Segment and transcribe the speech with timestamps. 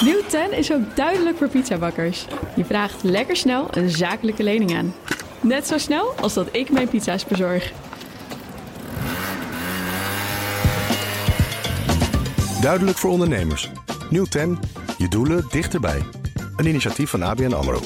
[0.00, 2.26] Nieuw 10 is ook duidelijk voor pizzabakkers.
[2.56, 4.94] Je vraagt lekker snel een zakelijke lening aan.
[5.40, 7.72] Net zo snel als dat ik mijn pizza's bezorg.
[12.60, 13.70] Duidelijk voor ondernemers.
[14.10, 14.58] Nieuw 10.
[14.98, 16.02] Je doelen dichterbij.
[16.56, 17.80] Een initiatief van ABN AMRO.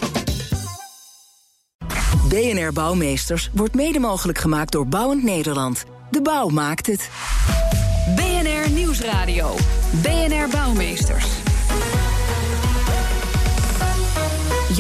[2.29, 5.85] BNR Bouwmeesters wordt mede mogelijk gemaakt door Bouwend Nederland.
[6.11, 7.11] De bouw maakt het.
[8.17, 9.55] BNR Nieuwsradio.
[10.03, 11.40] BNR Bouwmeesters.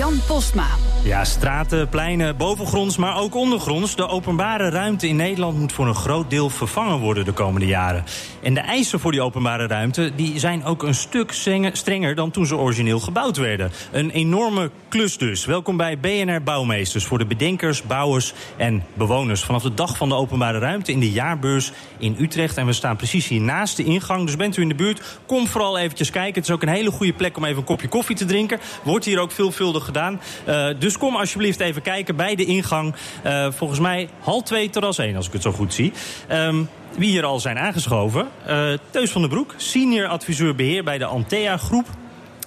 [0.01, 0.90] Jan Postma.
[1.05, 3.97] Ja, straten, pleinen, bovengronds, maar ook ondergronds.
[3.97, 8.05] De openbare ruimte in Nederland moet voor een groot deel vervangen worden de komende jaren.
[8.43, 11.33] En de eisen voor die openbare ruimte die zijn ook een stuk
[11.73, 13.71] strenger dan toen ze origineel gebouwd werden.
[13.93, 15.45] Een enorme klus dus.
[15.45, 19.43] Welkom bij BNR Bouwmeesters voor de bedenkers, bouwers en bewoners.
[19.43, 22.57] Vanaf de dag van de openbare ruimte in de jaarbeurs in Utrecht.
[22.57, 24.27] En we staan precies hier naast de ingang.
[24.27, 26.35] Dus bent u in de buurt, kom vooral eventjes kijken.
[26.35, 28.61] Het is ook een hele goede plek om even een kopje koffie te drinken.
[28.83, 30.21] Wordt hier ook veelvuldig gedaan.
[30.49, 32.95] Uh, dus kom alsjeblieft even kijken bij de ingang.
[33.27, 35.93] Uh, volgens mij hal 2, terras 1, als ik het zo goed zie.
[36.33, 38.29] Um, wie hier al zijn aangeschoven.
[38.49, 41.87] Uh, Teus van der Broek, senior adviseur beheer bij de Antea Groep.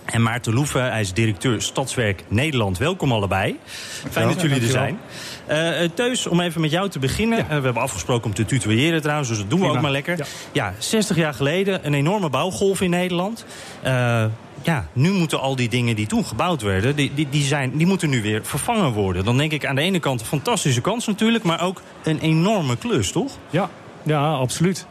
[0.06, 2.78] En Maarten Loeven, hij is directeur Stadswerk Nederland.
[2.78, 3.59] Welkom allebei.
[4.12, 5.00] Fijn dat jullie er zijn.
[5.50, 7.38] Uh, Teus, om even met jou te beginnen.
[7.38, 7.44] Ja.
[7.44, 9.78] Uh, we hebben afgesproken om te tutoyeren trouwens, dus dat doen we Prima.
[9.78, 10.18] ook maar lekker.
[10.18, 10.26] Ja.
[10.52, 10.74] ja.
[10.78, 13.46] 60 jaar geleden een enorme bouwgolf in Nederland.
[13.86, 14.26] Uh,
[14.64, 17.88] ja, nu moeten al die dingen die toen gebouwd werden, die, die, die, zijn, die
[17.88, 19.25] moeten nu weer vervangen worden.
[19.25, 22.78] Dan denk ik aan de ene kant een fantastische kans natuurlijk, maar ook een enorme
[22.78, 23.31] klus, toch?
[23.50, 23.69] Ja,
[24.03, 24.86] ja absoluut.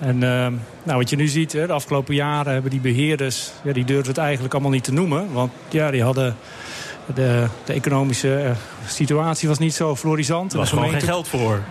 [0.00, 0.46] En uh,
[0.82, 3.52] nou, wat je nu ziet, hè, de afgelopen jaren hebben die beheerders...
[3.64, 5.32] Ja, die durfden het eigenlijk allemaal niet te noemen.
[5.32, 6.36] Want ja, die hadden...
[7.14, 8.50] De, de economische uh,
[8.86, 10.52] situatie was niet zo florisant.
[10.52, 11.62] Er was gewoon geen geld voor.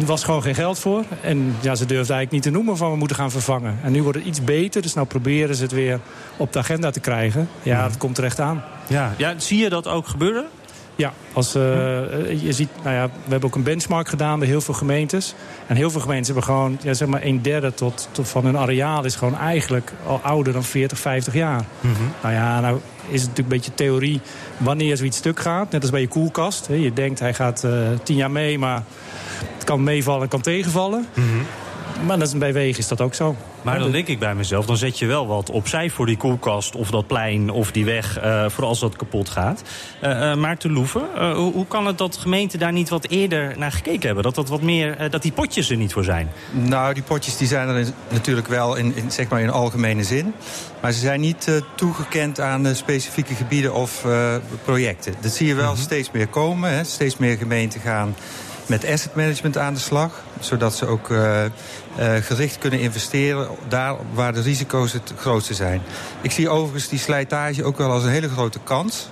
[0.00, 1.04] Er was gewoon geen geld voor.
[1.20, 3.78] En ja, ze durfden eigenlijk niet te noemen van we moeten gaan vervangen.
[3.82, 6.00] En nu wordt het iets beter, dus nou proberen ze het weer
[6.36, 7.48] op de agenda te krijgen.
[7.62, 8.64] Ja, dat komt terecht aan.
[8.86, 10.44] Ja, ja zie je dat ook gebeuren?
[10.96, 11.62] Ja, als, uh,
[12.42, 15.34] je ziet, nou ja, we hebben ook een benchmark gedaan bij heel veel gemeentes.
[15.66, 18.56] En heel veel gemeentes hebben gewoon, ja, zeg maar, een derde tot, tot van hun
[18.56, 21.64] areaal is gewoon eigenlijk al ouder dan 40, 50 jaar.
[21.80, 22.12] Mm -hmm.
[22.22, 24.20] Nou ja, nou is het natuurlijk een beetje theorie
[24.56, 25.70] wanneer zoiets stuk gaat.
[25.70, 26.68] Net als bij je koelkast.
[26.68, 28.82] Je denkt hij gaat uh, tien jaar mee, maar
[29.54, 31.06] het kan meevallen en kan tegenvallen.
[31.14, 31.46] -hmm.
[32.06, 33.36] Maar dat is, bij wegen is dat ook zo.
[33.62, 36.76] Maar dan denk ik bij mezelf, dan zet je wel wat opzij voor die koelkast...
[36.76, 39.62] of dat plein of die weg, uh, voor als dat kapot gaat.
[40.02, 43.72] Uh, uh, Maarten Loeven, hoe, hoe, kan het dat gemeenten daar niet wat eerder naar
[43.72, 44.22] gekeken hebben?
[44.24, 46.30] Dat, dat, wat meer, dat die potjes er niet voor zijn?
[46.50, 50.34] Nou, die potjes die zijn er natuurlijk wel in, in zeg maar in algemene zin.
[50.80, 54.06] Maar ze zijn niet toegekend aan specifieke gebieden of
[54.64, 55.14] projecten.
[55.20, 55.82] Dat zie je wel mm -hmm.
[55.82, 56.70] steeds meer komen.
[56.70, 56.84] Hè.
[56.84, 58.14] Steeds meer gemeenten gaan
[58.66, 60.22] met asset management aan de slag.
[60.40, 65.82] Zodat ze ook uh, uh, gericht kunnen investeren daar waar de risico's het grootste zijn.
[66.20, 69.08] Ik zie overigens die slijtage ook wel als een hele grote kans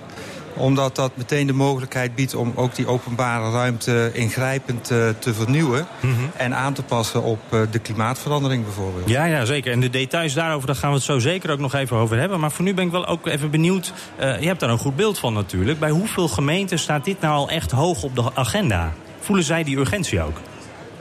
[0.55, 5.87] omdat dat meteen de mogelijkheid biedt om ook die openbare ruimte ingrijpend uh, te vernieuwen.
[5.99, 6.31] Mm -hmm.
[6.37, 7.39] En aan te passen op
[7.71, 9.09] de klimaatverandering bijvoorbeeld.
[9.09, 9.71] Ja, ja, zeker.
[9.71, 12.39] En de details daarover, daar gaan we het zo zeker ook nog even over hebben.
[12.39, 13.93] Maar voor nu ben ik wel ook even benieuwd.
[14.19, 15.79] Uh, je hebt daar een goed beeld van natuurlijk.
[15.79, 18.93] Bij hoeveel gemeenten staat dit nou al echt hoog op de agenda?
[19.23, 20.37] Voelen zij die urgentie ook?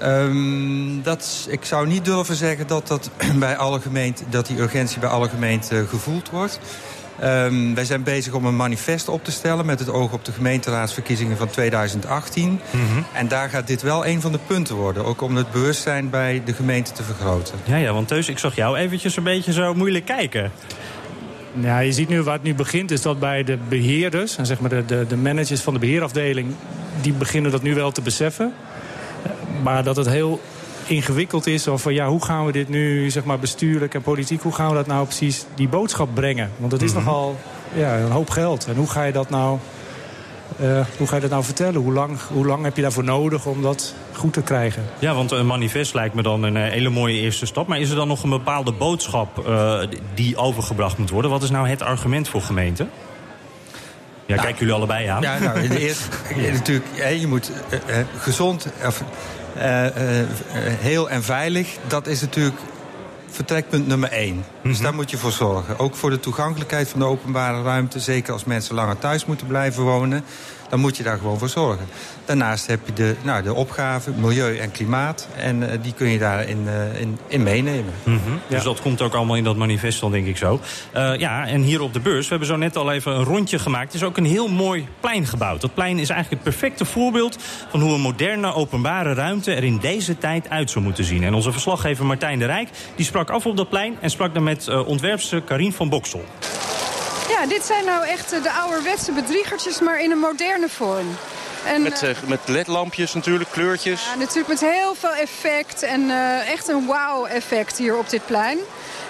[0.03, 4.99] Um, dat, ik zou niet durven zeggen dat, dat, bij alle gemeenten, dat die urgentie
[4.99, 6.61] bij alle gemeenten gevoeld wordt.
[7.23, 9.67] Um, wij zijn bezig om een manifest op te stellen...
[9.67, 12.49] met het oog op de gemeenteraadsverkiezingen van 2018.
[12.49, 13.05] Mm -hmm.
[13.13, 15.05] En daar gaat dit wel een van de punten worden.
[15.05, 17.55] Ook om het bewustzijn bij de gemeente te vergroten.
[17.65, 20.53] Ja, ja want Teus, ik zag jou eventjes een beetje zo moeilijk kijken.
[21.61, 24.37] Ja, je ziet nu waar het nu begint, is dat bij de beheerders...
[24.37, 26.55] en zeg maar de, de, de managers van de beheerafdeling...
[27.01, 28.53] die beginnen dat nu wel te beseffen.
[29.63, 30.41] Maar dat het heel
[30.87, 31.69] ingewikkeld is.
[31.69, 34.43] Of van ja, hoe gaan we dit nu zeg maar, bestuurlijk en politiek...
[34.43, 36.51] hoe gaan we dat nou precies die boodschap brengen?
[36.57, 37.05] Want het is mm -hmm.
[37.05, 37.39] nogal
[37.75, 38.67] ja, een hoop geld.
[38.67, 39.59] En hoe ga je dat nou...
[40.61, 41.81] Uh, hoe ga je dat nou vertellen?
[41.81, 44.83] Hoe lang, hoe lang heb je daarvoor nodig om dat goed te krijgen?
[44.99, 47.67] Ja, want een manifest lijkt me dan een hele mooie eerste stap.
[47.67, 49.81] Maar is er dan nog een bepaalde boodschap uh,
[50.15, 51.31] die overgebracht moet worden?
[51.31, 52.91] Wat is nou het argument voor gemeenten?
[54.27, 55.23] Ja, nou, kijken jullie allebei aan.
[55.23, 56.05] Ja, nou, in de eerste,
[56.53, 58.67] natuurlijk, je moet uh, gezond,
[60.81, 61.77] heel en veilig.
[61.87, 62.57] Dat is natuurlijk
[63.33, 64.35] vertrekpunt nummer één.
[64.35, 64.71] Mm -hmm.
[64.71, 65.79] Dus daar moet je voor zorgen.
[65.79, 68.01] Ook voor de toegankelijkheid van de openbare ruimte.
[68.01, 70.25] Zeker als mensen langer thuis moeten blijven wonen.
[70.73, 71.87] Dan moet je daar gewoon voor zorgen.
[72.25, 75.29] Daarnaast heb je de, nou, de opgave, milieu en klimaat.
[75.37, 77.93] En uh, die kun je daarin uh, in, in meenemen.
[78.05, 78.33] Mm -hmm.
[78.33, 78.55] ja.
[78.55, 80.61] Dus dat komt ook allemaal in dat manifest dan, denk ik zo.
[80.97, 83.59] Uh, ja, en hier op de beurs, we hebben zo net al even een rondje
[83.59, 83.93] gemaakt.
[83.93, 85.61] Het is ook een heel mooi plein gebouwd.
[85.61, 87.39] Dat plein is eigenlijk het perfecte voorbeeld...
[87.71, 91.25] van hoe een moderne openbare ruimte er in deze tijd uit zou moeten zien.
[91.25, 93.97] En onze verslaggever Martijn de Rijk die sprak af op dat plein...
[94.01, 96.25] en sprak dan met ontwerpster Karien van Boksel.
[97.49, 101.07] Dit zijn nou echt de ouderwetse bedriegertjes, maar in een moderne vorm.
[101.67, 104.05] En, met, uh, met ledlampjes natuurlijk, kleurtjes.
[104.05, 108.59] Ja, natuurlijk met heel veel effect en uh, echt een wow-effect hier op dit plein.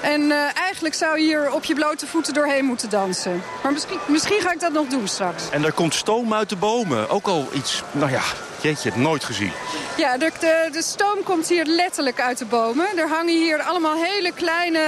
[0.01, 3.43] En uh, eigenlijk zou je hier op je blote voeten doorheen moeten dansen.
[3.63, 5.51] Maar misschien, misschien ga ik dat nog doen straks.
[5.51, 7.09] En er komt stoom uit de bomen.
[7.09, 8.23] Ook al iets, nou ja,
[8.61, 9.53] jeetje, nooit gezien.
[9.97, 12.87] Ja, de, de, de, stoom komt hier letterlijk uit de bomen.
[12.97, 14.79] Er hangen hier allemaal hele kleine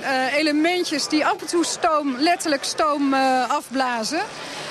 [0.00, 4.22] uh, elementjes die af en toe stoom, letterlijk stoom uh, afblazen.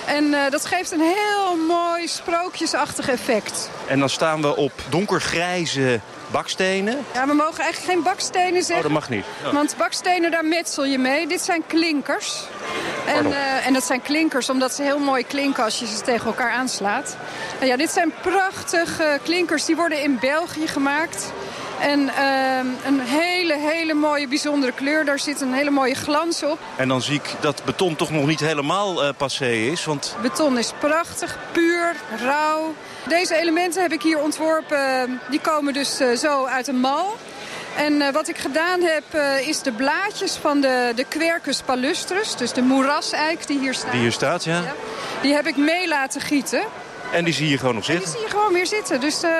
[0.06, 3.70] En uh, dat geeft een heel mooi sprookjesachtig effect.
[3.88, 6.00] En dan staan we op donkergrijze
[6.32, 7.06] bakstenen.
[7.14, 8.76] Ja, we mogen eigenlijk geen bakstenen zeggen.
[8.76, 9.26] Oh, dat mag niet.
[9.52, 11.28] Want bakstenen, daar metsel je mee.
[11.28, 12.44] Dit zijn klinkers.
[13.06, 16.26] En, uh, en dat zijn klinkers omdat ze heel mooi klinken als je ze tegen
[16.26, 17.18] elkaar aanslaat.
[17.60, 19.66] En ja, dit zijn prachtige klinkers.
[19.66, 21.32] Die worden in België gemaakt.
[21.84, 25.06] En uh, een hele, hele mooie, bijzondere kleur.
[25.06, 26.60] Daar zit een hele mooie glans op.
[26.76, 29.86] En dan zie ik dat beton toch nog niet helemaal uh, passé is.
[29.86, 30.16] Want...
[30.22, 32.74] Beton is prachtig, puur, rauw.
[33.08, 35.20] Deze elementen heb ik hier ontworpen.
[35.30, 37.16] Die komen dus uh, zo uit een mal.
[37.78, 39.04] En uh, wat ik gedaan heb
[39.46, 42.36] is de blaadjes van de, de Quercus palustrus.
[42.36, 43.92] Dus de moeraseik die hier staat.
[43.92, 44.62] Die hier staat, ja.
[44.62, 44.74] ja
[45.22, 46.64] die heb ik mee laten gieten.
[47.14, 48.06] En die zie je gewoon nog zitten?
[48.06, 49.00] En die zie je gewoon weer zitten.
[49.00, 49.24] Dus...
[49.24, 49.32] Uh,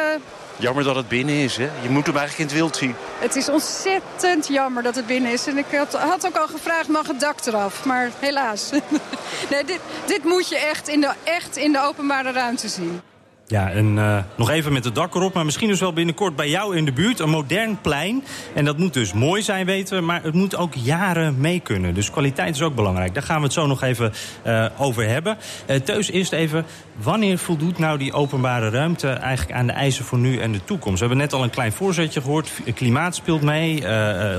[0.58, 1.70] Jammer dat het binnen is, hè?
[1.82, 2.96] Je moet hem eigenlijk in het wild zien.
[3.20, 5.48] Het is ontzettend jammer dat het binnen is.
[5.48, 7.86] En ik had, had ook al gevraagd, mag het dak eraf?
[7.86, 8.70] Maar helaas.
[9.52, 13.02] nee, dit, dit moet je echt in, de, echt in de openbare ruimte zien.
[13.48, 16.50] Ja, en uh, nog even met het dak erop, maar misschien dus wel binnenkort bij
[16.50, 17.20] jou in de buurt.
[17.20, 18.24] Een modern plein.
[18.54, 21.94] En dat moet dus mooi zijn, weten we, maar het moet ook jaren mee kunnen.
[21.94, 23.14] Dus kwaliteit is ook belangrijk.
[23.14, 24.14] Daar gaan we het zo nog even
[24.46, 25.38] uh, over hebben.
[25.68, 30.18] Uh, Teus, eerst even, wanneer voldoet nou die openbare ruimte eigenlijk aan de eisen voor
[30.18, 31.00] nu en de toekomst?
[31.00, 32.52] We hebben net al een klein voorzetje gehoord.
[32.74, 33.82] Klimaat speelt mee,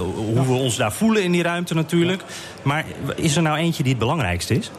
[0.05, 2.23] hoe we ons daar voelen in die ruimte natuurlijk.
[2.63, 2.85] Maar
[3.17, 4.71] is er nou eentje die het belangrijkste is?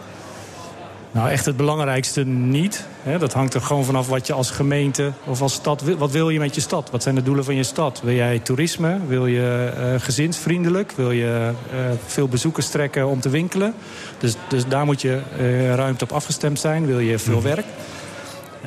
[1.16, 2.86] Nou, echt het belangrijkste niet.
[3.20, 5.84] Dat hangt er gewoon vanaf wat je als gemeente of als stad...
[5.98, 6.90] Wat wil je met je stad?
[6.92, 8.02] Wat zijn de doelen van je stad?
[8.04, 8.98] Wil jij toerisme?
[9.08, 10.92] Wil je uh, gezinsvriendelijk?
[10.92, 13.74] Wil je uh, veel bezoekers trekken om te winkelen?
[14.18, 16.86] Dus, dus daar moet je uh, ruimte op afgestemd zijn.
[16.86, 17.66] Wil je veel werk?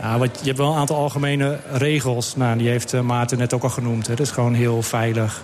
[0.00, 2.37] Ja, wat, je hebt wel een aantal algemene regels.
[2.37, 4.06] Nou, die heeft Maarten net ook al genoemd.
[4.06, 4.15] Hè.
[4.15, 5.43] Dat is gewoon heel veilig.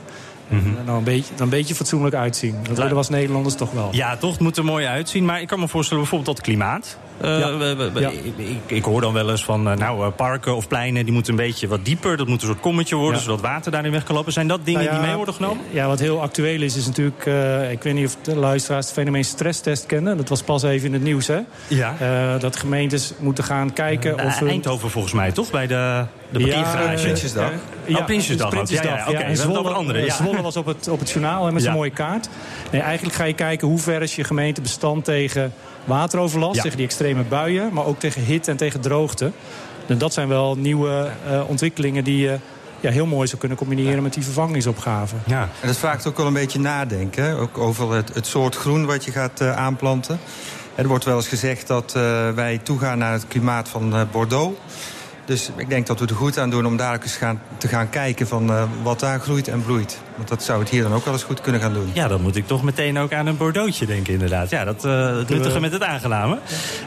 [0.55, 0.85] Mm -hmm.
[0.85, 2.57] nou, een beetje, dan een beetje fatsoenlijk uitzien.
[2.63, 3.89] Dat willen we als Nederlanders toch wel.
[3.93, 4.33] Ja, toch?
[4.33, 5.25] Het moet er mooi uitzien.
[5.25, 6.99] Maar ik kan me voorstellen bijvoorbeeld dat klimaat.
[7.23, 7.57] Uh, ja.
[7.57, 8.11] we, we, ja.
[8.37, 11.05] ik, ik, hoor dan wel eens van uh, nou, parken of pleinen...
[11.05, 12.17] die moeten een beetje wat dieper.
[12.17, 13.25] Dat moet een soort kommetje worden, ja.
[13.25, 14.33] zodat water daarin weg kan lopen.
[14.33, 15.65] Zijn dat dingen nou die mee worden genomen?
[15.71, 17.27] Ja, wat heel actueel is, is natuurlijk...
[17.27, 20.17] Uh, ik weet niet of de luisteraars het fenomeen stresstest kennen.
[20.17, 21.41] Dat was pas even in het nieuws, hè?
[21.69, 21.95] Ja.
[22.39, 24.43] dat gemeentes moeten gaan kijken of...
[24.43, 25.51] Eindhoven volgens mij, toch?
[25.51, 26.97] Bij de, de parkeergarage.
[26.97, 27.51] Ja, Prinsjesdag.
[27.87, 28.49] Ja, oh, Prinsjesdag.
[28.51, 29.11] Prinsjesdag.
[29.11, 29.57] Ja, okay.
[29.57, 30.05] over andere.
[30.05, 30.15] Ja.
[30.15, 32.29] Zwolle was op het, op het journaal hè, met zo'n mooie kaart.
[32.71, 35.53] Nee, eigenlijk ga je kijken hoe ver is je gemeente bestand tegen
[35.85, 39.33] wateroverlast, tegen die extreme buien, maar ook tegen hitte en tegen droogte.
[39.87, 42.39] En dat zijn wel nieuwe uh, ontwikkelingen die je
[42.81, 45.15] ja, heel mooi zou kunnen combineren met die vervangingsopgave.
[45.27, 45.49] Ja.
[45.61, 49.05] En dat vraagt ook wel een beetje nadenken, ook over het, het soort groen wat
[49.05, 50.19] je gaat uh, aanplanten.
[50.75, 54.59] Er wordt wel eens gezegd dat uh, wij toegaan naar het klimaat van Bordeaux.
[55.25, 57.91] Dus ik denk dat we er goed aan doen om daar eens gaan, te gaan
[57.91, 59.99] kijken van uh, wat daar groeit en bloeit.
[60.17, 61.91] Want dat zou het hier dan ook wel eens goed kunnen gaan doen.
[61.93, 64.51] Ja, dan moet ik toch meteen ook aan een Bordeauxje denken inderdaad.
[64.51, 66.39] Ja, dat uh, het nuttige met het aangename.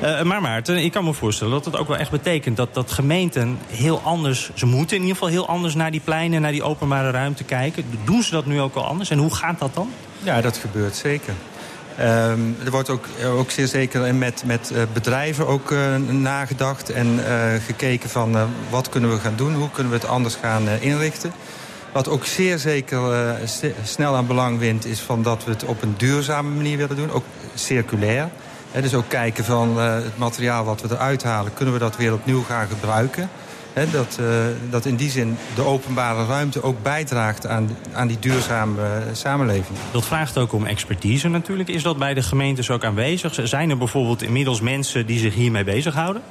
[0.04, 2.58] Uh, maar Maarten, ik kan me voorstellen dat het ook wel echt betekent...
[2.58, 5.76] dat, dat gemeenten heel anders, ze moeten in ieder geval heel anders...
[5.76, 7.84] naar die pleinen, naar die openbare ruimte kijken.
[8.06, 9.10] Doen ze dat nu ook al anders?
[9.10, 9.90] En hoe gaat dat dan?
[10.24, 11.34] Ja, dat gebeurt zeker.
[12.00, 17.08] Um, er wordt ook, ook zeer zeker met, met uh, bedrijven ook uh, nagedacht en
[17.08, 17.24] uh,
[17.66, 18.36] gekeken van
[18.70, 21.32] wat kunnen we gaan doen, hoe kunnen we het anders gaan inrichten.
[21.92, 23.00] Wat ook zeer zeker
[23.84, 27.12] snel aan belang wint is van dat we het op een duurzame manier willen doen,
[27.12, 28.30] ook circulair.
[28.82, 32.44] Dus ook kijken van het materiaal wat we eruit halen, kunnen we dat weer opnieuw
[32.44, 33.30] gaan gebruiken.
[33.78, 34.28] He, dat, uh,
[34.70, 39.78] dat in die zin de openbare ruimte ook bijdraagt aan, aan die duurzame uh, samenleving.
[39.92, 41.70] Dat vraagt ook om expertise natuurlijk.
[41.70, 43.40] Is dat bij de gemeentes ook aanwezig?
[43.44, 46.22] Zijn er bijvoorbeeld inmiddels mensen die zich hiermee bezighouden?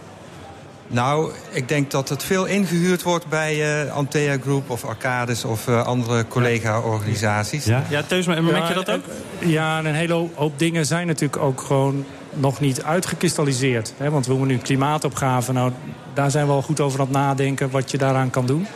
[0.86, 5.68] Nou, ik denk dat het veel ingehuurd wordt bij uh, Antea Group of Arcades of
[5.68, 7.64] uh, andere collega-organisaties.
[7.64, 9.04] Ja, ja Teus, merk je dat ook?
[9.38, 12.04] Ja, een hele hoop dingen zijn natuurlijk ook gewoon
[12.38, 13.92] nog niet uitgekristalliseerd.
[13.96, 14.10] Hè?
[14.10, 15.52] Want we moeten nu klimaatopgave.
[15.52, 15.72] Nou,
[16.14, 18.66] daar zijn we al goed over aan het nadenken wat je daaraan kan doen.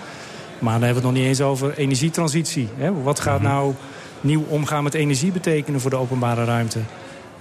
[0.58, 2.68] Maar dan hebben we het nog niet eens over energietransitie.
[2.76, 3.02] Hè?
[3.02, 3.74] Wat gaat nou
[4.20, 6.78] nieuw omgaan met energie betekenen voor de openbare ruimte?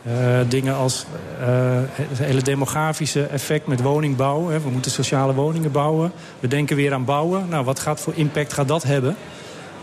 [0.08, 1.06] Uh, dingen als
[1.40, 1.46] uh,
[1.92, 4.50] het hele demografische effect met woningbouw.
[4.50, 4.60] Hè.
[4.60, 6.12] We moeten sociale woningen bouwen.
[6.40, 7.46] We denken weer aan bouwen.
[7.50, 9.16] Nou, wat gaat voor impact gaat dat hebben?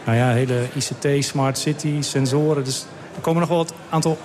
[0.04, 2.64] Nou ja, hele ICT, smart city, sensoren.
[2.64, 4.18] Dus er komen nog wel een aantal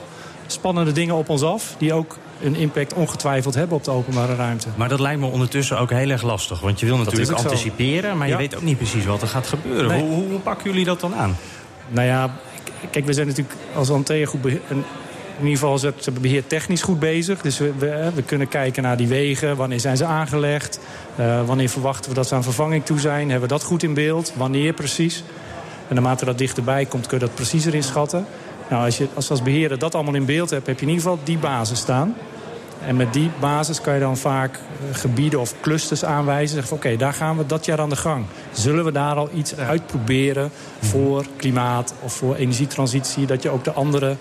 [0.51, 1.75] spannende dingen op ons af...
[1.77, 4.67] die ook een impact ongetwijfeld hebben op de openbare ruimte.
[4.75, 6.59] Maar dat lijkt me ondertussen ook heel erg lastig.
[6.59, 9.99] Want je wil natuurlijk anticiperen, maar je weet ook niet precies wat er gaat gebeuren.
[9.99, 11.35] Hoe, hoe, pakken jullie dat dan aan?
[11.89, 12.35] Nou ja,
[12.89, 14.39] kijk, we zijn natuurlijk als Antea goed...
[15.41, 17.41] In ieder geval is het beheer technisch goed bezig.
[17.41, 17.71] Dus we,
[18.15, 19.55] we, kunnen kijken naar die wegen.
[19.55, 20.79] Wanneer zijn ze aangelegd?
[21.19, 23.29] Uh, wanneer verwachten we dat ze aan vervanging toe zijn?
[23.29, 24.33] Hebben we dat goed in beeld?
[24.35, 25.23] Wanneer precies?
[25.87, 28.25] En naarmate dat dichterbij komt, kun je dat preciezer inschatten.
[28.71, 31.03] Nou, als je als, als beheerder dat allemaal in beeld hebt, heb je in ieder
[31.03, 32.15] geval die basis staan.
[32.85, 36.55] En met die basis kan je dan vaak eh, gebieden of clusters aanwijzen.
[36.55, 38.25] Zeggen oké, daar gaan we dat jaar aan de gang.
[38.51, 40.51] Zullen we daar al iets uitproberen
[40.81, 43.25] voor klimaat of voor energietransitie?
[43.25, 44.15] Dat je ook de andere,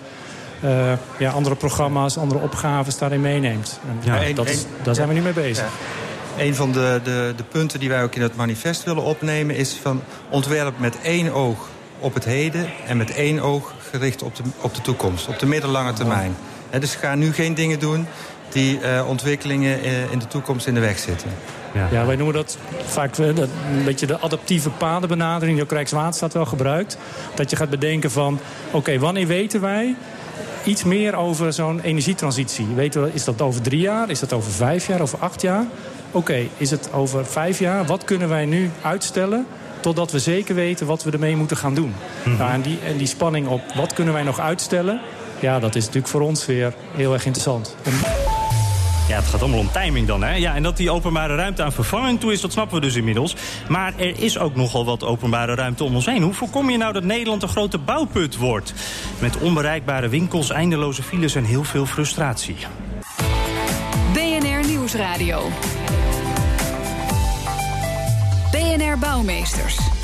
[0.63, 3.79] uh, ja, andere programma's, andere opgaves daarin meeneemt.
[3.87, 5.65] En ja, dat is, daar zijn we nu mee bezig.
[6.37, 6.43] Ja.
[6.43, 9.55] Een van de, de, de punten die wij ook in het manifest willen opnemen...
[9.55, 11.69] is van ontwerp met één oog
[12.01, 12.69] op het heden...
[12.87, 16.35] en met één oog gericht op de, op de toekomst, op de middellange termijn.
[16.69, 18.07] He, dus ga nu geen dingen doen
[18.49, 21.29] die uh, ontwikkelingen uh, in de toekomst in de weg zitten.
[21.73, 21.87] Ja.
[21.91, 23.49] ja, wij noemen dat vaak uh, een
[23.85, 25.53] beetje de adaptieve padenbenadering...
[25.55, 26.97] die ook Rijkswaterstaat wel gebruikt.
[27.35, 28.39] Dat je gaat bedenken van,
[28.71, 29.95] oké, wanneer weten wij
[30.63, 32.67] iets meer over zo'n energietransitie?
[32.75, 34.09] Weten we, is dat over drie jaar?
[34.09, 35.01] Is dat over vijf jaar?
[35.01, 35.65] Over acht jaar?
[36.11, 37.85] Oké, is het over vijf jaar?
[37.85, 39.45] Wat kunnen wij nu uitstellen
[39.81, 41.93] totdat we zeker weten wat we ermee moeten gaan doen?
[42.23, 45.01] Mm nou, en, die, en die spanning op wat kunnen wij nog uitstellen...
[45.39, 47.75] ja, dat is natuurlijk voor ons weer heel erg interessant.
[49.11, 50.35] Ja, het gaat allemaal om timing dan, hè?
[50.35, 53.35] Ja, en dat die openbare ruimte aan vervanging toe is, dat snappen we dus inmiddels.
[53.67, 56.21] Maar er is ook nogal wat openbare ruimte om ons heen.
[56.21, 58.73] Hoe voorkom je nou dat Nederland een grote bouwput wordt?
[59.19, 62.55] Met onbereikbare winkels, eindeloze files en heel veel frustratie.
[64.13, 65.49] BNR Nieuwsradio.
[68.97, 70.00] Bouwmeesters.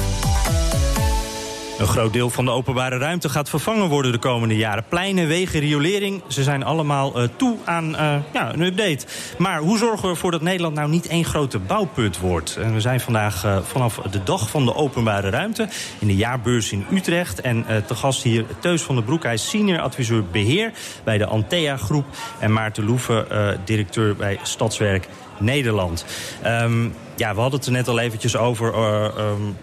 [1.77, 4.83] Een groot deel van de openbare ruimte gaat vervangen worden de komende jaren.
[4.89, 9.05] Pleinen, wegen, riolering, ze zijn allemaal uh, toe aan uh, ja, een update.
[9.37, 12.55] Maar hoe zorgen we ervoor dat Nederland nou niet één grote bouwput wordt?
[12.55, 15.67] En we zijn vandaag uh, vanaf de dag van de openbare ruimte
[15.99, 17.41] in de jaarbeurs in Utrecht.
[17.41, 20.71] En te gast hier Teus van der Broek, hij is senior adviseur beheer
[21.03, 22.05] bij de Antea Groep.
[22.39, 23.27] En Maarten Loeven,
[23.65, 25.07] directeur bij Stadswerk
[25.37, 26.05] Nederland.
[26.45, 28.73] Um, ja, we hadden het er net al eventjes over.
[28.75, 29.57] Um,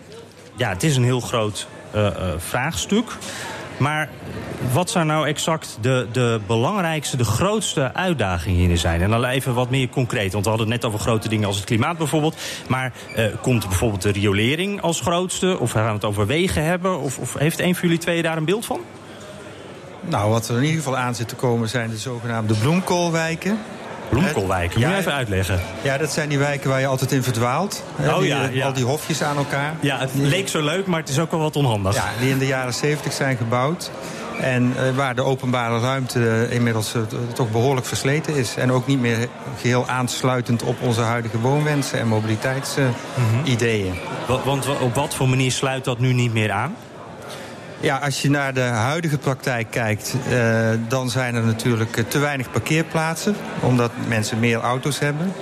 [0.57, 1.67] ja, het is een heel groot
[2.39, 3.17] vraagstuk.
[3.77, 4.09] Maar
[4.73, 9.03] wat zou nou exact de, de belangrijkste, de grootste uitdaging hierin zijn?
[9.03, 10.33] En dan even wat meer concreet.
[10.33, 12.37] Want we hadden het net over grote dingen als het klimaat bijvoorbeeld.
[12.69, 15.59] Maar uh, komt bijvoorbeeld de riolering als grootste?
[15.59, 17.01] Of gaan we het over wegen hebben?
[17.01, 18.81] Of, of heeft een van jullie twee daar een beeld van?
[20.01, 23.59] Nou, wat er in ieder geval aan zit te komen zijn de zogenaamde bloemkoolwijken.
[24.09, 25.61] Bloemkoolwijken, moet je even uitleggen.
[25.83, 27.85] Ja, dat zijn die wijken waar je altijd in verdwaalt.
[28.01, 29.75] Oh, die, ja, ja, Al die hofjes aan elkaar.
[29.81, 31.95] Ja, het leek zo leuk, maar het is ook wel wat onhandig.
[31.95, 33.91] Ja, die in de jaren 70 zijn gebouwd.
[34.41, 37.03] En uh, waar de openbare ruimte inmiddels uh,
[37.35, 38.57] toch behoorlijk versleten is.
[38.57, 39.29] En ook niet meer
[39.61, 43.93] geheel aansluitend op onze huidige woonwensen en mobiliteitsideeën.
[43.93, 44.45] Mm -hmm.
[44.45, 46.77] Want op wat voor manier sluit dat nu niet meer aan?
[47.85, 52.51] Ja, als je naar de huidige praktijk kijkt, uh, dan zijn er natuurlijk te weinig
[52.51, 53.37] parkeerplaatsen.
[53.61, 55.33] Omdat mensen meer auto's hebben.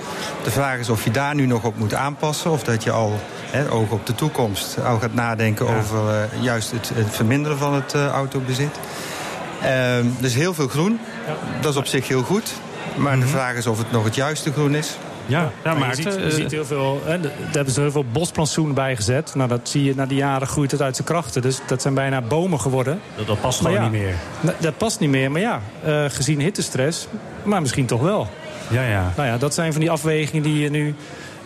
[0.43, 2.51] De vraag is of je daar nu nog op moet aanpassen.
[2.51, 3.19] Of dat je al,
[3.69, 5.77] oog op de toekomst, al gaat nadenken ja.
[5.77, 8.79] over uh, juist het, het, verminderen van het uh, autobezit.
[10.19, 10.99] dus heel veel groen.
[11.27, 11.35] Ja.
[11.61, 12.53] Dat is op zich heel goed.
[12.95, 13.31] Maar mm -hmm.
[13.31, 14.97] de vraag is of het nog het juiste groen is.
[15.25, 17.01] Ja, ja maar, je, ziet, je ziet heel veel.
[17.05, 19.35] Hè, daar hebben ze heel veel bosplantsoen bij gezet.
[19.35, 21.41] Nou, dat zie je na die jaren groeit het uit zijn krachten.
[21.41, 22.99] Dus dat zijn bijna bomen geworden.
[23.15, 24.15] Dat, dat past gewoon ja, niet meer.
[24.57, 27.07] Dat past niet meer, maar ja, uh, gezien hittestress,
[27.43, 28.27] maar misschien toch wel.
[28.69, 29.13] Ja, ja.
[29.15, 30.95] Nou ja, dat zijn van die afwegingen die je nu.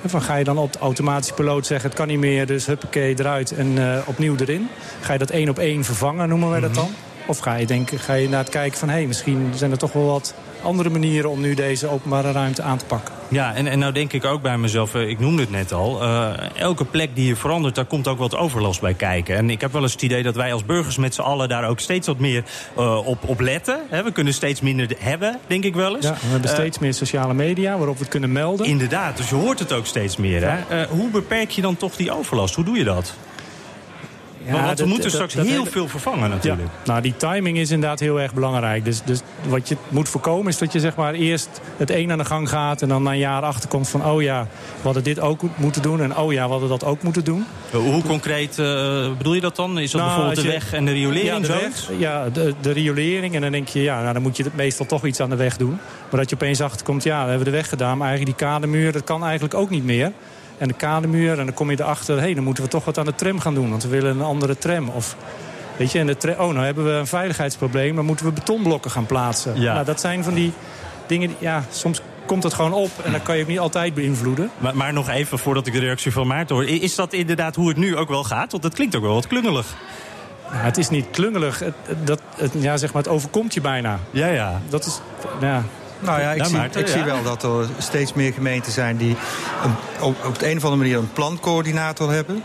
[0.05, 1.89] Van ga je dan op de automatische piloot zeggen...
[1.89, 4.69] het kan niet meer, dus huppakee eruit en uh, opnieuw erin.
[5.01, 6.89] Ga je dat één op één vervangen, noemen wij dat dan?
[7.27, 8.89] Of ga je, denken, ga je naar het kijken van...
[8.89, 12.61] hé, hey, misschien zijn er toch wel wat andere manieren om nu deze openbare ruimte
[12.61, 13.13] aan te pakken.
[13.27, 16.03] Ja, en, en nou denk ik ook bij mezelf, ik noemde het net al...
[16.03, 19.35] Uh, elke plek die je verandert, daar komt ook wat overlast bij kijken.
[19.35, 21.49] En ik heb wel eens het idee dat wij als burgers met z'n allen...
[21.49, 22.43] daar ook steeds wat meer
[22.77, 23.79] uh, op, op letten.
[23.89, 26.05] He, we kunnen steeds minder hebben, denk ik wel eens.
[26.05, 28.65] Ja, we hebben steeds meer sociale media waarop we het kunnen melden.
[28.65, 30.41] Inderdaad, dus je hoort het ook steeds meer.
[30.49, 30.85] Hè?
[30.85, 32.55] hoe beperk je dan toch die overlast?
[32.55, 33.15] Hoe doe je dat?
[34.47, 36.69] Ja, want we dat, moeten straks dat, heel veel vervangen natuurlijk.
[36.83, 38.85] Ja, nou, die timing is inderdaad heel erg belangrijk.
[38.85, 42.17] Dus, dus wat je moet voorkomen is dat je zeg maar eerst het een aan
[42.17, 42.81] de gang gaat...
[42.81, 44.05] en dan na een jaar achterkomt van...
[44.05, 47.01] oh ja, we hadden dit ook moeten doen en oh ja, we hadden dat ook
[47.01, 47.45] moeten doen.
[47.71, 49.79] Hoe concreet uh, bedoel je dat dan?
[49.79, 51.25] Is dat nou, bijvoorbeeld de weg en de riolering?
[51.27, 53.35] Ja, de, weg, ja de, de, riolering.
[53.35, 55.57] En dan denk je, ja, nou, dan moet je meestal toch iets aan de weg
[55.57, 55.79] doen.
[56.09, 57.97] Maar dat je opeens achterkomt, ja, we hebben de weg gedaan...
[57.97, 60.11] maar eigenlijk die kademuur, dat kan eigenlijk ook niet meer
[60.57, 61.39] en de kademuur.
[61.39, 63.39] En dan kom je erachter, hé, hey, dan moeten we toch wat aan de tram
[63.39, 63.69] gaan doen.
[63.69, 64.89] Want we willen een andere tram.
[64.89, 65.15] Of
[65.77, 69.05] Weet je, en de oh, nou hebben we een veiligheidsprobleem, dan moeten we betonblokken gaan
[69.05, 69.61] plaatsen.
[69.61, 69.73] Ja.
[69.73, 70.51] Nou, dat zijn van die
[71.07, 73.93] dingen, die, ja, soms komt het gewoon op en dan kan je het niet altijd
[73.93, 74.49] beïnvloeden.
[74.57, 76.65] Maar, maar nog even voordat ik de reactie van Maarten hoor.
[76.65, 78.51] Is dat inderdaad hoe het nu ook wel gaat?
[78.51, 79.75] Want het klinkt ook wel wat klungelig.
[80.51, 83.61] Ja, het is niet klungelig, het, het- dat, het, ja, zeg maar, het overkomt je
[83.61, 83.99] bijna.
[84.11, 84.61] Ja, ja.
[84.69, 84.99] Dat is,
[85.41, 85.63] ja,
[85.99, 86.93] Nou ja, ik, Ja, zie, Maarten, ik ja.
[86.93, 89.15] zie wel dat er steeds meer gemeenten zijn die
[89.63, 92.43] een, op, op de een of andere manier een plancoördinator hebben.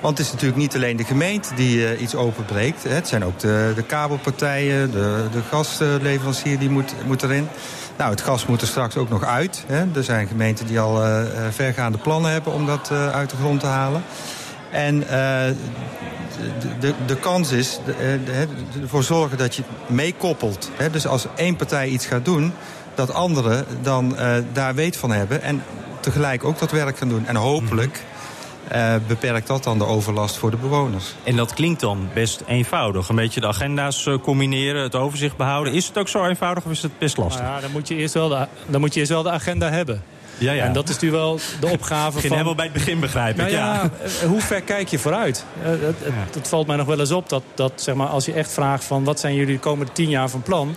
[0.00, 2.82] Want het is natuurlijk niet alleen de gemeente die eh, iets openbreekt.
[2.82, 2.90] Hè.
[2.90, 7.48] Het zijn ook de, de kabelpartijen, de, de gasleverancier die moet, moet erin.
[7.96, 9.64] Nou, het gas moet er straks ook nog uit.
[9.66, 9.84] Hè.
[9.94, 13.60] Er zijn gemeenten die al eh, eh, vergaande plannen hebben om dat uit de grond
[13.60, 14.02] te halen.
[14.70, 15.54] En de,
[16.80, 17.78] de, de kans is
[18.82, 20.70] ervoor zorgen dat je meekoppelt.
[20.92, 22.52] Dus als één partij iets gaat doen,
[22.96, 25.42] dat anderen dan eh, daar weet van hebben.
[25.42, 25.62] En
[26.00, 27.26] tegelijk ook dat werk gaan doen.
[27.26, 28.02] En hopelijk
[28.68, 31.14] eh, beperkt dat dan de overlast voor de bewoners.
[31.24, 33.08] En dat klinkt dan best eenvoudig.
[33.08, 35.72] Een beetje de agenda's eh, combineren, het overzicht behouden.
[35.72, 37.42] Is het ook zo eenvoudig of is het best lastig?
[37.42, 39.70] nou ja, dan, moet je eerst wel de, dan moet je eerst wel de agenda
[39.70, 40.02] hebben.
[40.38, 40.64] Ja, ja.
[40.64, 42.30] En dat is natuurlijk wel de opgave Begin van...
[42.30, 43.36] helemaal bij het begin begrijp ik.
[43.36, 43.90] Nou ja.
[44.20, 45.44] ja, hoe ver kijk je vooruit?
[45.58, 48.32] Het, het, het valt mij nog wel eens op dat, dat zeg maar, als je
[48.32, 50.76] echt vraagt van wat zijn jullie de komende tien jaar van plan?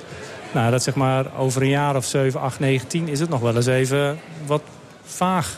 [0.58, 3.40] Nou, dat zeg maar over een jaar of 7, 8, 9, 10 is het nog
[3.40, 4.62] wel eens even wat
[5.06, 5.58] vaag.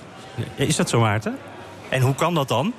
[0.56, 1.38] Is dat zo, Maarten?
[1.90, 2.74] En hoe kan dat dan?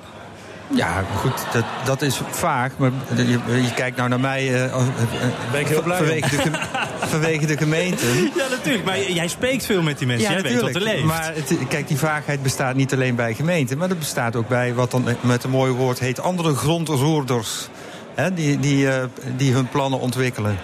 [0.75, 2.71] Ja, goed, dat, dat is vaag.
[2.77, 3.25] Maar je,
[3.61, 6.51] je kijkt nou naar mij eh, als- eh, Ben ik heel blij vanwege, de,
[7.13, 8.05] vanwege de gemeente.
[8.35, 8.85] Ja, natuurlijk.
[8.85, 10.31] Maar jij spreekt veel met die mensen.
[10.31, 11.03] jij weet wat er leeft.
[11.03, 13.77] Maar het, kijk, die vaagheid bestaat niet alleen bij gemeenten...
[13.77, 16.19] maar dat bestaat ook bij wat dan met een mooi woord heet...
[16.21, 17.67] andere grondroerders.
[18.15, 19.03] Hè, die, die, eh,
[19.37, 20.57] die hun plannen ontwikkelen.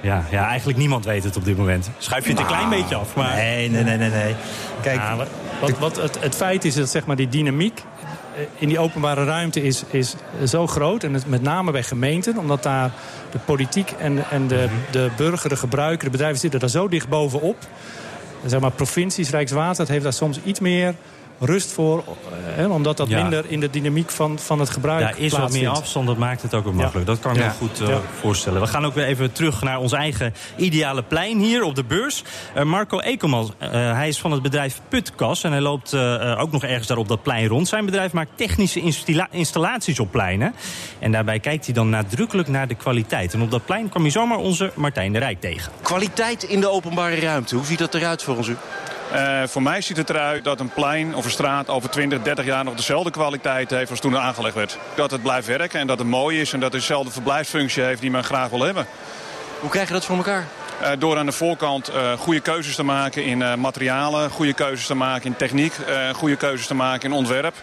[0.00, 1.90] Ja, ja, eigenlijk niemand weet het op dit moment.
[1.98, 3.14] Schuif je het een klein beetje af.
[3.14, 3.34] Maar...
[3.34, 4.10] Nee, nee, nee, nee.
[4.10, 4.34] nee.
[4.82, 5.00] Kijk,
[5.60, 7.82] wat, wat, het, het feit is dat zeg maar, die dynamiek
[8.36, 10.14] eh, in die openbare ruimte is, is
[10.46, 11.04] zo groot.
[11.04, 12.90] En het, met name bij gemeenten, omdat daar
[13.30, 17.08] de politiek en, en de, de burger, de gebruiker, de bedrijven zitten daar zo dicht
[17.08, 17.56] bovenop.
[18.42, 20.94] En Zeg maar, provincies, Rijkswaterstaat heeft daar soms iets meer
[21.38, 22.04] rust voor.
[22.56, 23.20] eh, omdat dat Ja.
[23.20, 26.42] minder in de dynamiek van, van het gebruik Ja, is wat meer afstand, dat maakt
[26.42, 27.06] het ook wel makkelijk.
[27.06, 27.46] Dat kan ik Ja.
[27.46, 28.00] me goed eh, Ja.
[28.20, 28.60] voorstellen.
[28.60, 32.22] We gaan ook weer even terug naar ons eigen ideale plein hier op de beurs.
[32.54, 35.94] Eh, Marco Ekelman, hij is van het bedrijf Putkas en hij loopt
[36.38, 37.68] ook nog ergens daar op dat plein rond.
[37.68, 40.54] Zijn bedrijf maakt technische installa- installaties op pleinen.
[40.98, 43.34] En daarbij kijkt hij dan nadrukkelijk naar de kwaliteit.
[43.34, 45.72] En op dat plein kwam hij zomaar onze Martijn de Rijk tegen.
[45.82, 47.54] Kwaliteit in de openbare ruimte.
[47.56, 48.56] Hoe ziet dat eruit volgens u?
[49.12, 52.44] Eh, voor mij ziet het eruit dat een plein of een straat over 20, 30
[52.44, 54.78] jaar nog dezelfde kwaliteit heeft als toen het aangelegd werd.
[54.94, 58.00] Dat het blijft werken en dat het mooi is en dat het dezelfde verblijfsfunctie heeft
[58.00, 58.86] die men graag wil hebben.
[59.60, 60.46] Hoe krijg je dat voor elkaar?
[60.80, 64.94] Eh, door aan de voorkant eh, goede keuzes te maken in materialen, goede keuzes te
[64.94, 65.72] maken in techniek,
[66.12, 67.54] goede keuzes te maken in ontwerp.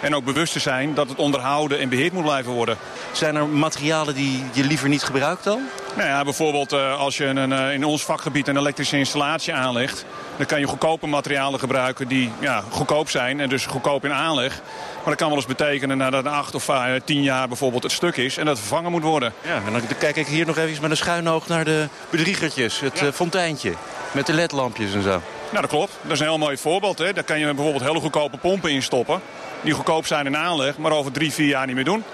[0.00, 2.76] En ook bewust te zijn dat het onderhouden en beheerd moet blijven worden.
[3.12, 5.68] Zijn er materialen die je liever niet gebruikt dan?
[5.96, 10.04] Nou ja, bijvoorbeeld eh, als je een, eh, in ons vakgebied een elektrische installatie aanlegt...
[10.36, 14.60] dan kan je goedkope materialen gebruiken die ja, goedkoop zijn en dus goedkoop in aanleg.
[15.04, 18.16] Maar dat kan wel eens betekenen nadat acht of eh, tien jaar bijvoorbeeld het stuk
[18.16, 18.36] is...
[18.36, 19.32] en dat vervangen moet worden.
[19.42, 22.80] Ja, en dan kijk ik hier nog even met een schuin oog naar de bedriegertjes.
[22.80, 23.72] Het eh, fonteintje
[24.12, 25.08] met de ledlampjes en zo.
[25.50, 25.92] Nou, dat klopt.
[26.02, 26.98] Dat is een heel mooi voorbeeld.
[26.98, 27.12] Hè.
[27.12, 29.20] Daar kan je bijvoorbeeld hele goedkope pompen in stoppen...
[29.60, 32.04] die goedkoop zijn in aanleg, maar over drie, vier jaar niet meer doen.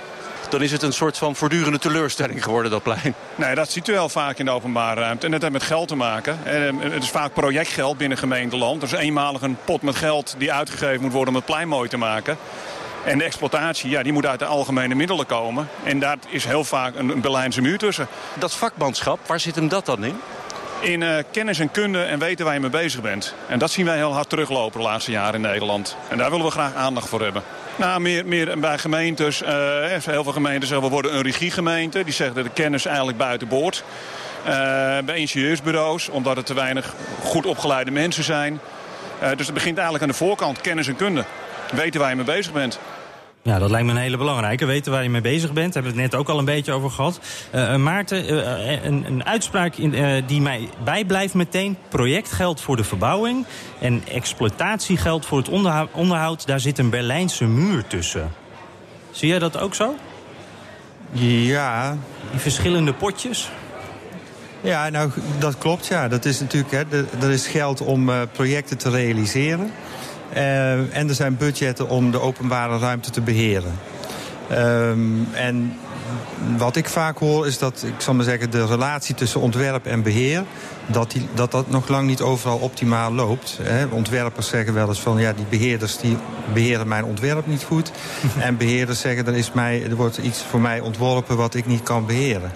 [0.50, 3.14] Dan is het een soort van voortdurende teleurstelling geworden, dat plein.
[3.34, 5.26] Nee, dat ziet u wel vaak in de openbare ruimte.
[5.26, 6.38] En dat heeft met geld te maken.
[6.44, 8.80] En, eh, het is vaak projectgeld binnen gemeenteland.
[8.80, 11.96] Dus eenmalig een pot met geld die uitgegeven moet worden om het plein mooi te
[11.96, 12.38] maken.
[13.04, 15.68] En de exploitatie, ja, die moet uit de algemene middelen komen.
[15.84, 18.06] En daar is heel vaak een, een Berlijnse muur tussen.
[18.34, 20.20] Dat vakmanschap, waar zit hem dat dan in?
[20.80, 23.34] In eh, kennis en kunde en weten waar je mee bezig bent.
[23.48, 25.96] En dat zien wij heel hard teruglopen de laatste jaren in Nederland.
[26.08, 27.42] En daar willen we graag aandacht voor hebben.
[27.76, 29.42] Nou, meer, meer bij gemeentes.
[29.42, 29.52] eh,
[29.88, 32.04] heel veel gemeenten zeggen we worden een regiegemeente.
[32.04, 33.84] Die zeggen dat de kennis eigenlijk buiten boord.
[34.44, 34.52] Eh,
[35.04, 38.60] bij ingenieursbureaus, omdat er te weinig goed opgeleide mensen zijn.
[39.18, 41.24] Eh, dus het begint eigenlijk aan de voorkant, kennis en kunde.
[41.72, 42.78] Weten waar je mee bezig bent.
[43.42, 44.64] Ja, dat lijkt me een hele belangrijke.
[44.66, 45.72] Weten waar je mee bezig bent.
[45.72, 47.20] Daar hebben we het net ook al een beetje over gehad.
[47.50, 51.76] Eh, eh, Maarten, eh, een, een uitspraak in, die mij bijblijft meteen.
[51.88, 53.46] Projectgeld voor de verbouwing
[53.80, 56.46] en exploitatiegeld voor het onderhou- onderhoud.
[56.46, 58.32] Daar zit een Berlijnse muur tussen.
[59.10, 59.94] Zie jij dat ook zo?
[61.12, 61.96] ja,
[62.30, 63.50] Die verschillende potjes?
[64.60, 65.86] Ja, nou, dat klopt.
[65.86, 66.08] Ja.
[66.08, 69.72] Dat is natuurlijk, hè, er is geld om projecten te realiseren.
[70.32, 73.72] Eh, en er zijn budgetten om de openbare ruimte te beheren.
[74.48, 75.72] Ehm, en
[76.56, 80.02] wat ik vaak hoor is dat, ik zal maar zeggen, de relatie tussen ontwerp en
[80.02, 80.44] beheer,
[80.86, 83.58] dat die, dat, dat nog lang niet overal optimaal loopt.
[83.62, 83.86] Hè.
[83.86, 86.16] Ontwerpers zeggen wel eens van, ja, die beheerders die
[86.52, 87.92] beheren mijn ontwerp niet goed.
[88.38, 91.82] en beheerders zeggen, er, is mij, er wordt iets voor mij ontworpen wat ik niet
[91.82, 92.52] kan beheren.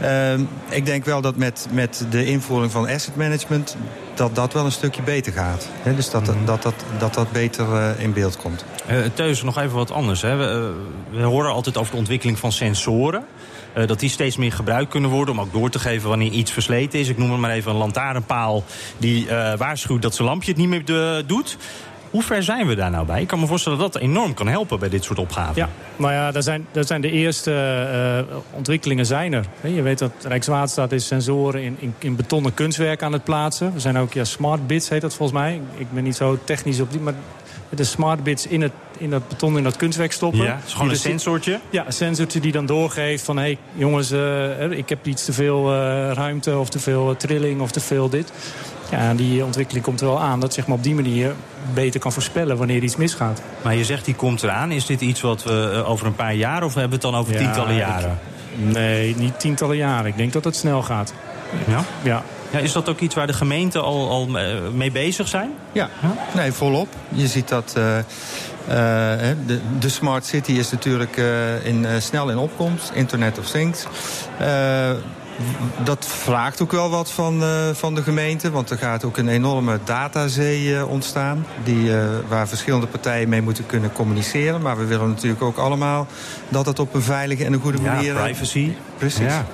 [0.00, 3.76] Ehm, ik denk wel dat met, met de invoering van asset management...
[4.14, 5.68] dat dat wel een stukje beter gaat.
[5.96, 8.64] Dus dat, dat, dat, dat dat beter eh, in beeld komt.
[8.90, 10.22] Uh, Teus, nog even wat anders.
[10.22, 10.36] Hè.
[10.36, 10.72] We,
[11.12, 13.24] uh, we, horen altijd over de ontwikkeling van sensoren.
[13.86, 16.98] Dat die steeds meer gebruikt kunnen worden om ook door te geven wanneer iets versleten
[16.98, 17.08] is.
[17.08, 18.64] Ik noem er maar even een lantaarnpaal
[18.98, 20.84] die waarschuwt dat zijn lampje het niet meer
[21.26, 21.56] doet.
[22.10, 23.20] Hoe ver zijn we daar nou bij?
[23.20, 25.54] Ik kan me voorstellen dat dat enorm kan helpen bij dit soort opgaven.
[25.56, 27.50] Ja, nou ja, daar zijn, daar zijn de eerste
[28.28, 29.44] uh, ontwikkelingen zijn er.
[29.60, 33.72] Je weet dat Rijkswaterstaat is sensoren in, in, in, betonnen kunstwerk aan het plaatsen.
[33.74, 35.60] Er zijn ook ja, smart bits, heet dat volgens mij.
[35.76, 37.14] Ik ben niet zo technisch op die, maar
[37.68, 40.42] de smart bits in, het, in dat beton, in dat kunstwerk stoppen.
[40.42, 41.60] Ja, is gewoon een sensortje?
[41.70, 43.36] Ja, een sensortje die dan doorgeeft van...
[43.36, 47.60] hé, hey, jongens, uh, ik heb iets te veel uh, ruimte of te veel trilling
[47.60, 48.32] of te veel dit.
[48.90, 50.40] Ja, die ontwikkeling komt er wel aan.
[50.40, 51.34] Dat zeg maar op die manier
[51.74, 53.42] beter kan voorspellen wanneer iets misgaat.
[53.62, 54.70] Maar je zegt die komt eraan.
[54.70, 57.32] Is dit iets wat we over een paar jaar of hebben we het dan over
[57.32, 58.18] ja, tientallen jaren?
[58.58, 60.06] Ik, nee, niet tientallen jaren.
[60.06, 61.12] Ik denk dat het snel gaat.
[61.66, 61.84] Ja?
[62.02, 62.22] Ja.
[62.52, 64.26] Ja, is dat ook iets waar de gemeenten al, al
[64.72, 65.50] mee bezig zijn?
[65.72, 65.88] Ja,
[66.34, 66.88] nee, volop.
[67.08, 68.04] Je ziet dat uh, uh,
[69.46, 72.90] de, de, smart city is natuurlijk uh, in, snel in opkomst.
[72.94, 73.86] Internet of Things
[75.84, 78.50] dat vraagt ook wel wat van, uh, van de gemeente.
[78.50, 81.46] Want er gaat ook een enorme datazee uh, ontstaan.
[81.64, 84.62] Die, uh, waar verschillende partijen mee moeten kunnen communiceren.
[84.62, 86.06] Maar we willen natuurlijk ook allemaal
[86.48, 88.14] dat het op een veilige en een goede ja, manier...
[88.14, 88.72] privacy.
[88.98, 89.24] Precies.
[89.24, 89.46] Ja.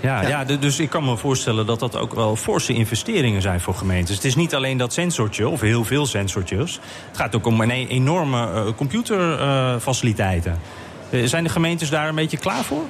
[0.00, 0.28] Ja, ja.
[0.28, 4.14] ja, dus ik kan me voorstellen dat dat ook wel forse investeringen zijn voor gemeentes.
[4.14, 6.80] Het is niet alleen dat sensortje, of heel veel sensortjes.
[7.08, 10.58] Het gaat ook om een enorme computerfaciliteiten.
[11.24, 12.84] zijn de gemeentes daar een beetje klaar voor?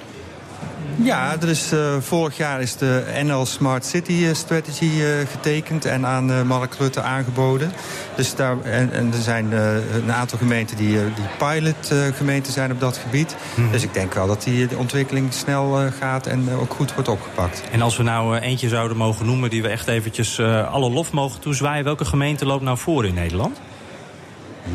[1.03, 6.07] Ja, er is, uh, vorig jaar is de NL Smart City Strategy uh, getekend en
[6.07, 7.73] aan uh, Mark Rutte aangeboden.
[8.17, 12.97] Dus daar, en, en er zijn een aantal gemeenten die, die pilotgemeenten zijn op dat
[12.97, 13.37] gebied.
[13.55, 13.71] Mm.
[13.71, 17.63] Dus ik denk wel dat die ontwikkeling snel gaat en ook goed wordt opgepakt.
[17.73, 21.41] En als we nou eentje zouden mogen noemen die we echt eventjes alle lof mogen
[21.41, 21.85] toezwaaien...
[21.85, 23.61] welke gemeente loopt nou voor in Nederland?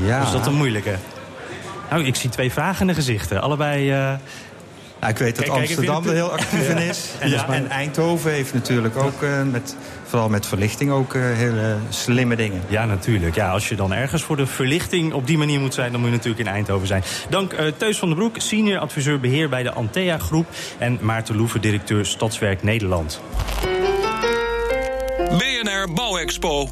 [0.06, 0.20] Ja.
[0.22, 0.96] Of is dat een moeilijke?
[1.90, 3.42] Nou, ik zie twee vragende gezichten.
[3.42, 4.20] Allebei...
[5.04, 7.10] Nou, ik weet dat kijk, Amsterdam er heel actief in is.
[7.20, 7.48] En, ja.
[7.48, 12.62] en, Eindhoven heeft natuurlijk ook, uh, met, vooral met verlichting, ook uh, hele slimme dingen.
[12.68, 13.36] Ja, natuurlijk.
[13.36, 15.92] Ja, als je dan ergens voor de verlichting op die manier moet zijn...
[15.92, 17.04] dan moet je natuurlijk in Eindhoven zijn.
[17.30, 20.48] Dank uh, Teus van den Broek, senior adviseur beheer bij de Antea Groep...
[20.78, 23.22] en Maarten Loeven, directeur Stadswerk Nederland.
[25.64, 26.70] BNR Bouwexpo.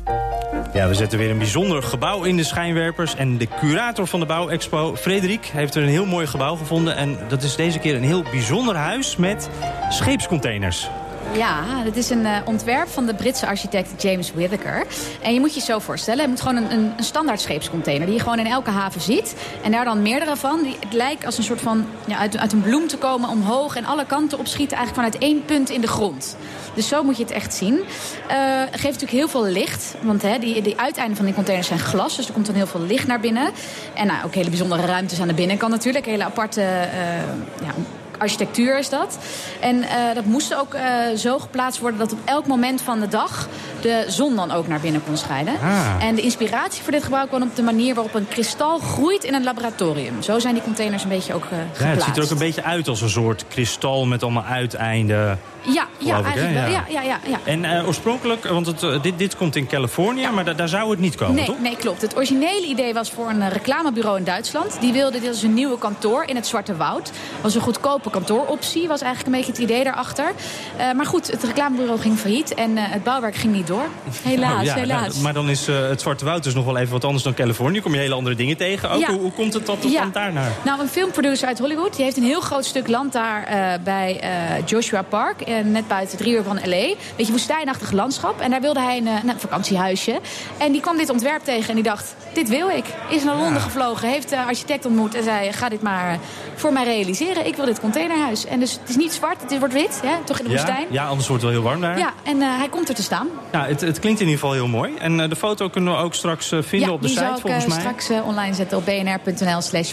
[0.74, 3.16] Ja, we zetten weer een bijzonder gebouw in de schijnwerpers.
[3.16, 6.96] En de curator van de Bouwexpo, Frederik, heeft er een heel mooi gebouw gevonden.
[6.96, 9.50] En dat is deze keer een heel bijzonder huis met
[9.90, 10.90] scheepscontainers.
[11.34, 14.86] Ja, dat is een uh, ontwerp van de Britse architect James Whittaker.
[15.22, 18.06] En je moet je zo voorstellen, het moet gewoon een, een, een, standaard scheepscontainer...
[18.06, 19.36] die je gewoon in elke haven ziet.
[19.64, 20.64] En daar dan meerdere van.
[20.64, 23.76] Die, het lijkt als een soort van ja, uit, uit een bloem te komen omhoog...
[23.76, 26.38] en alle kanten opschieten eigenlijk vanuit één punt in de grond.
[26.74, 27.74] Dus zo moet je het echt zien.
[27.74, 29.96] Uh, geeft natuurlijk heel veel licht.
[30.02, 32.16] Want hè, die, die uiteinden van die containers zijn glas.
[32.16, 33.52] Dus er komt dan heel veel licht naar binnen.
[33.94, 36.06] En nou, ook hele bijzondere ruimtes aan de binnenkant natuurlijk.
[36.06, 37.74] Hele aparte uh, ja,
[38.22, 39.18] architectuur is dat.
[39.60, 40.82] En uh, dat moest ook uh,
[41.18, 43.48] zo geplaatst worden dat op elk moment van de dag
[43.82, 45.54] de zon dan ook naar binnen kon schijnen.
[45.54, 46.04] Ah.
[46.04, 49.34] En de inspiratie voor dit gebouw kwam op de manier waarop een kristal groeit in
[49.34, 50.22] een laboratorium.
[50.22, 51.80] Zo zijn die containers een beetje ook geplaatst.
[51.80, 55.40] Ja, het ziet er ook een beetje uit als een soort kristal met allemaal uiteinden.
[55.62, 56.72] Ja, ja ik, eigenlijk wel.
[56.72, 57.40] Ja, ja, ja, ja.
[57.44, 60.32] En uh, oorspronkelijk, want het, uh, dit, dit komt in Californië, ja.
[60.32, 61.60] maar da daar zou het niet komen, nee, toch?
[61.60, 62.02] Nee, klopt.
[62.02, 64.78] Het originele idee was voor een reclamebureau in Duitsland.
[64.80, 67.12] Die wilde dit als een nieuwe kantoor in het Zwarte Woud.
[67.42, 70.32] was een goedkope kantooroptie, was eigenlijk een beetje het idee daarachter.
[70.78, 73.86] Uh, maar goed, het reclamebureau ging failliet en het bouwwerk ging niet door.
[74.24, 75.08] Helaas, oh, ja, helaas.
[75.08, 77.82] Nou, maar dan is het Zwarte Woud dus nog wel even wat anders dan Californië.
[77.82, 79.06] Kom je hele andere dingen tegen ook.
[79.06, 80.52] Hoe, hoe, komt het dat tot daar naar?
[80.66, 84.20] Nou, een filmproducer uit Hollywood, die heeft een heel groot stuk land daar bij
[84.66, 85.42] Joshua Park.
[85.64, 86.94] Net buiten het uur van L.A.
[87.16, 88.40] Beetje woestijnachtig landschap.
[88.40, 90.20] En daar wilde hij een, een, vakantiehuisje.
[90.58, 92.86] En die kwam dit ontwerp tegen en die dacht, dit wil ik.
[93.10, 95.52] Is naar Londen gevlogen, heeft de architect ontmoet en zei...
[95.52, 96.20] ga dit maar
[96.56, 97.46] voor mij realiseren.
[97.46, 98.46] Ik wil dit containerhuis.
[98.46, 100.00] En dus het is niet zwart, het wordt wit.
[100.04, 100.88] Ja, toch in de ja, woestijn.
[100.90, 101.98] Ja, anders wordt het wel heel warm daar.
[101.98, 103.28] Ja, en hij komt er te staan.
[103.52, 104.96] Ja, het, het, klinkt in ieder geval heel mooi.
[104.98, 107.52] En de foto kunnen we ook straks vinden ja, op de site, volgens mij.
[107.52, 109.92] Ja, die zal ik straks online zetten op bnr.nl slash.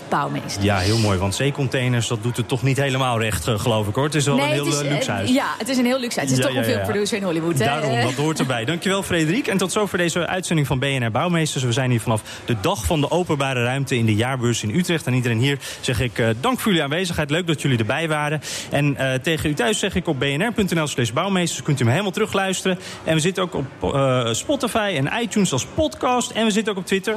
[0.61, 1.19] Ja, heel mooi.
[1.19, 4.05] Want zeecontainers, dat doet het toch niet helemaal recht, geloof ik hoor.
[4.05, 5.31] Het is wel nee, een heel is, luxe huis.
[5.31, 6.21] Ja, Ja, het is een heel luxe.
[6.21, 6.73] Het is Ja, toch ja, een ja.
[6.75, 7.59] filmproducer in Hollywood.
[7.59, 7.65] hè?
[7.65, 8.65] Daarom, dat hoort erbij.
[8.65, 9.47] Dankjewel, Frederik.
[9.47, 11.65] En tot zover deze uitzending van BNR Bouwmeesters.
[11.65, 15.07] We zijn hier vanaf de dag van de openbare ruimte in de jaarbeurs in Utrecht.
[15.07, 17.31] En iedereen hier zeg ik eh, dank voor jullie aanwezigheid.
[17.31, 18.41] Leuk dat jullie erbij waren.
[18.71, 22.13] En eh, tegen u thuis zeg ik op bnr.nl slash bouwmeesters kunt u hem helemaal
[22.13, 22.79] terugluisteren.
[23.05, 26.31] En we zitten ook op eh, Spotify en iTunes als podcast.
[26.31, 27.15] En we zitten ook op Twitter,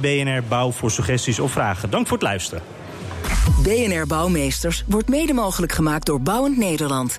[0.00, 1.90] BNR Bouw voor suggesties of vragen.
[1.90, 2.62] Dank voor het luisteren.
[3.62, 7.18] BNR Bouwmeesters wordt mede mogelijk gemaakt door Bouwend Nederland.